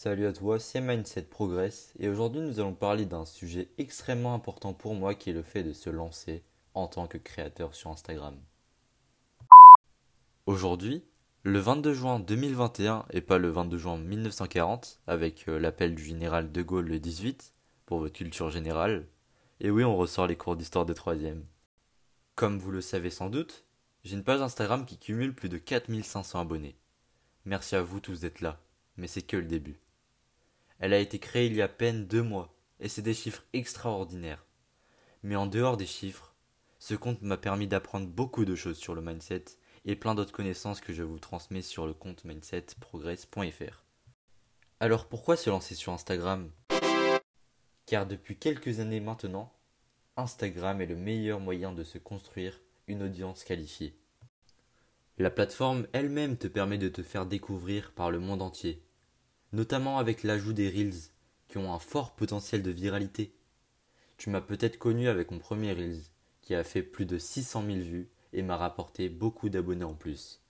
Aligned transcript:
Salut 0.00 0.26
à 0.26 0.32
toi, 0.32 0.60
c'est 0.60 0.80
Mindset 0.80 1.22
Progress 1.22 1.92
et 1.98 2.08
aujourd'hui 2.08 2.40
nous 2.40 2.60
allons 2.60 2.72
parler 2.72 3.04
d'un 3.04 3.24
sujet 3.24 3.68
extrêmement 3.78 4.32
important 4.32 4.72
pour 4.72 4.94
moi 4.94 5.16
qui 5.16 5.30
est 5.30 5.32
le 5.32 5.42
fait 5.42 5.64
de 5.64 5.72
se 5.72 5.90
lancer 5.90 6.44
en 6.74 6.86
tant 6.86 7.08
que 7.08 7.18
créateur 7.18 7.74
sur 7.74 7.90
Instagram. 7.90 8.36
Aujourd'hui, 10.46 11.02
le 11.42 11.58
22 11.58 11.94
juin 11.94 12.20
2021 12.20 13.06
et 13.10 13.20
pas 13.20 13.38
le 13.38 13.50
22 13.50 13.76
juin 13.76 13.98
1940 13.98 15.00
avec 15.08 15.48
euh, 15.48 15.58
l'appel 15.58 15.96
du 15.96 16.04
général 16.04 16.52
de 16.52 16.62
Gaulle 16.62 16.86
le 16.86 17.00
18 17.00 17.52
pour 17.84 17.98
votre 17.98 18.14
culture 18.14 18.50
générale. 18.50 19.08
Et 19.58 19.68
oui, 19.68 19.82
on 19.82 19.96
ressort 19.96 20.28
les 20.28 20.36
cours 20.36 20.54
d'histoire 20.54 20.86
de 20.86 20.92
3 20.92 21.16
Comme 22.36 22.60
vous 22.60 22.70
le 22.70 22.82
savez 22.82 23.10
sans 23.10 23.30
doute, 23.30 23.64
j'ai 24.04 24.14
une 24.14 24.22
page 24.22 24.42
Instagram 24.42 24.86
qui 24.86 24.96
cumule 24.96 25.34
plus 25.34 25.48
de 25.48 25.58
4500 25.58 26.38
abonnés. 26.38 26.78
Merci 27.44 27.74
à 27.74 27.82
vous 27.82 27.98
tous 27.98 28.20
d'être 28.20 28.42
là, 28.42 28.60
mais 28.96 29.08
c'est 29.08 29.22
que 29.22 29.36
le 29.36 29.46
début. 29.46 29.87
Elle 30.78 30.92
a 30.92 30.98
été 30.98 31.18
créée 31.18 31.46
il 31.46 31.54
y 31.54 31.62
a 31.62 31.66
à 31.66 31.68
peine 31.68 32.06
deux 32.06 32.22
mois, 32.22 32.54
et 32.80 32.88
c'est 32.88 33.02
des 33.02 33.14
chiffres 33.14 33.44
extraordinaires. 33.52 34.46
Mais 35.22 35.36
en 35.36 35.46
dehors 35.46 35.76
des 35.76 35.86
chiffres, 35.86 36.34
ce 36.78 36.94
compte 36.94 37.22
m'a 37.22 37.36
permis 37.36 37.66
d'apprendre 37.66 38.06
beaucoup 38.06 38.44
de 38.44 38.54
choses 38.54 38.78
sur 38.78 38.94
le 38.94 39.02
mindset 39.02 39.44
et 39.84 39.96
plein 39.96 40.14
d'autres 40.14 40.32
connaissances 40.32 40.80
que 40.80 40.92
je 40.92 41.02
vous 41.02 41.18
transmets 41.18 41.62
sur 41.62 41.86
le 41.86 41.94
compte 41.94 42.24
mindsetprogress.fr. 42.24 43.84
Alors 44.80 45.06
pourquoi 45.06 45.36
se 45.36 45.50
lancer 45.50 45.74
sur 45.74 45.92
Instagram? 45.92 46.50
Car 47.86 48.06
depuis 48.06 48.36
quelques 48.36 48.78
années 48.78 49.00
maintenant, 49.00 49.52
Instagram 50.16 50.80
est 50.80 50.86
le 50.86 50.94
meilleur 50.94 51.40
moyen 51.40 51.72
de 51.72 51.82
se 51.82 51.98
construire 51.98 52.60
une 52.86 53.02
audience 53.02 53.42
qualifiée. 53.42 53.96
La 55.16 55.30
plateforme 55.30 55.88
elle-même 55.92 56.36
te 56.36 56.46
permet 56.46 56.78
de 56.78 56.88
te 56.88 57.02
faire 57.02 57.26
découvrir 57.26 57.92
par 57.92 58.12
le 58.12 58.20
monde 58.20 58.42
entier 58.42 58.84
notamment 59.52 59.98
avec 59.98 60.22
l'ajout 60.22 60.52
des 60.52 60.68
Reels, 60.68 61.10
qui 61.48 61.58
ont 61.58 61.72
un 61.72 61.78
fort 61.78 62.14
potentiel 62.14 62.62
de 62.62 62.70
viralité. 62.70 63.32
Tu 64.16 64.30
m'as 64.30 64.40
peut-être 64.40 64.78
connu 64.78 65.08
avec 65.08 65.30
mon 65.30 65.38
premier 65.38 65.72
Reels, 65.72 66.02
qui 66.42 66.54
a 66.54 66.64
fait 66.64 66.82
plus 66.82 67.06
de 67.06 67.18
600 67.18 67.64
000 67.66 67.78
vues 67.78 68.08
et 68.32 68.42
m'a 68.42 68.56
rapporté 68.56 69.08
beaucoup 69.08 69.48
d'abonnés 69.48 69.84
en 69.84 69.94
plus. 69.94 70.40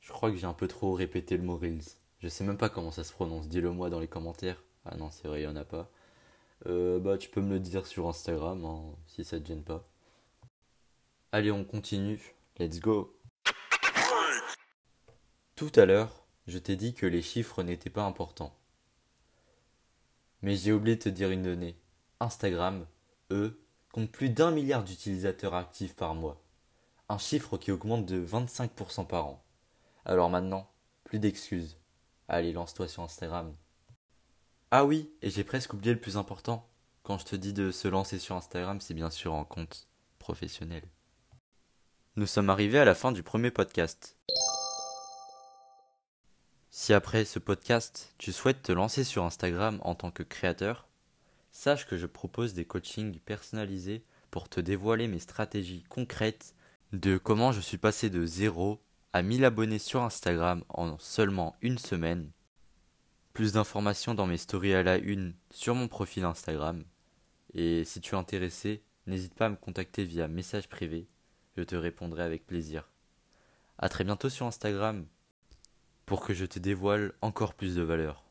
Je 0.00 0.12
crois 0.12 0.30
que 0.30 0.36
j'ai 0.36 0.46
un 0.46 0.54
peu 0.54 0.68
trop 0.68 0.94
répété 0.94 1.36
le 1.36 1.42
mot 1.42 1.56
Reels. 1.56 1.82
Je 2.20 2.28
sais 2.28 2.44
même 2.44 2.58
pas 2.58 2.68
comment 2.68 2.90
ça 2.90 3.04
se 3.04 3.12
prononce, 3.12 3.48
dis-le 3.48 3.70
moi 3.70 3.90
dans 3.90 4.00
les 4.00 4.08
commentaires. 4.08 4.62
Ah 4.84 4.96
non, 4.96 5.10
c'est 5.10 5.28
vrai, 5.28 5.40
il 5.40 5.44
y 5.44 5.48
en 5.48 5.56
a 5.56 5.64
pas. 5.64 5.90
Euh, 6.66 6.98
bah, 6.98 7.18
tu 7.18 7.28
peux 7.28 7.40
me 7.40 7.50
le 7.50 7.60
dire 7.60 7.86
sur 7.86 8.08
Instagram, 8.08 8.64
hein, 8.64 8.82
si 9.06 9.24
ça 9.24 9.38
te 9.38 9.46
gêne 9.46 9.62
pas. 9.62 9.86
Allez, 11.32 11.50
on 11.50 11.64
continue. 11.64 12.34
Let's 12.58 12.80
go. 12.80 13.18
Tout 15.54 15.72
à 15.74 15.86
l'heure, 15.86 16.25
je 16.46 16.58
t'ai 16.58 16.76
dit 16.76 16.94
que 16.94 17.06
les 17.06 17.22
chiffres 17.22 17.62
n'étaient 17.62 17.90
pas 17.90 18.04
importants. 18.04 18.54
Mais 20.42 20.56
j'ai 20.56 20.72
oublié 20.72 20.96
de 20.96 21.02
te 21.02 21.08
dire 21.08 21.30
une 21.30 21.42
donnée. 21.42 21.76
Instagram, 22.20 22.86
eux, 23.30 23.60
compte 23.92 24.10
plus 24.10 24.30
d'un 24.30 24.50
milliard 24.50 24.84
d'utilisateurs 24.84 25.54
actifs 25.54 25.96
par 25.96 26.14
mois. 26.14 26.42
Un 27.08 27.18
chiffre 27.18 27.56
qui 27.56 27.72
augmente 27.72 28.06
de 28.06 28.24
25% 28.24 29.06
par 29.06 29.26
an. 29.26 29.44
Alors 30.04 30.30
maintenant, 30.30 30.70
plus 31.04 31.18
d'excuses. 31.18 31.78
Allez, 32.28 32.52
lance-toi 32.52 32.88
sur 32.88 33.02
Instagram. 33.02 33.54
Ah 34.70 34.84
oui, 34.84 35.10
et 35.22 35.30
j'ai 35.30 35.44
presque 35.44 35.72
oublié 35.72 35.94
le 35.94 36.00
plus 36.00 36.16
important. 36.16 36.68
Quand 37.02 37.18
je 37.18 37.24
te 37.24 37.36
dis 37.36 37.52
de 37.52 37.70
se 37.70 37.86
lancer 37.86 38.18
sur 38.18 38.36
Instagram, 38.36 38.80
c'est 38.80 38.94
bien 38.94 39.10
sûr 39.10 39.32
en 39.32 39.44
compte 39.44 39.88
professionnel. 40.18 40.82
Nous 42.16 42.26
sommes 42.26 42.50
arrivés 42.50 42.78
à 42.78 42.84
la 42.84 42.94
fin 42.94 43.12
du 43.12 43.22
premier 43.22 43.50
podcast. 43.50 44.16
Si 46.78 46.92
après 46.92 47.24
ce 47.24 47.38
podcast, 47.38 48.12
tu 48.18 48.32
souhaites 48.32 48.62
te 48.62 48.70
lancer 48.70 49.02
sur 49.02 49.24
Instagram 49.24 49.80
en 49.80 49.94
tant 49.94 50.10
que 50.10 50.22
créateur, 50.22 50.86
sache 51.50 51.86
que 51.86 51.96
je 51.96 52.04
propose 52.04 52.52
des 52.52 52.66
coachings 52.66 53.18
personnalisés 53.20 54.04
pour 54.30 54.50
te 54.50 54.60
dévoiler 54.60 55.08
mes 55.08 55.18
stratégies 55.18 55.84
concrètes 55.88 56.54
de 56.92 57.16
comment 57.16 57.50
je 57.50 57.62
suis 57.62 57.78
passé 57.78 58.10
de 58.10 58.26
0 58.26 58.78
à 59.14 59.22
1000 59.22 59.46
abonnés 59.46 59.78
sur 59.78 60.02
Instagram 60.02 60.64
en 60.68 60.98
seulement 60.98 61.56
une 61.62 61.78
semaine. 61.78 62.30
Plus 63.32 63.52
d'informations 63.52 64.14
dans 64.14 64.26
mes 64.26 64.36
stories 64.36 64.74
à 64.74 64.82
la 64.82 64.98
une 64.98 65.32
sur 65.50 65.74
mon 65.74 65.88
profil 65.88 66.24
Instagram. 66.24 66.84
Et 67.54 67.84
si 67.84 68.02
tu 68.02 68.14
es 68.14 68.18
intéressé, 68.18 68.82
n'hésite 69.06 69.34
pas 69.34 69.46
à 69.46 69.50
me 69.50 69.56
contacter 69.56 70.04
via 70.04 70.28
message 70.28 70.68
privé, 70.68 71.08
je 71.56 71.62
te 71.62 71.74
répondrai 71.74 72.22
avec 72.22 72.46
plaisir. 72.46 72.86
A 73.78 73.88
très 73.88 74.04
bientôt 74.04 74.28
sur 74.28 74.44
Instagram 74.44 75.06
pour 76.06 76.24
que 76.24 76.32
je 76.32 76.46
te 76.46 76.60
dévoile 76.60 77.12
encore 77.20 77.54
plus 77.54 77.74
de 77.74 77.82
valeur. 77.82 78.25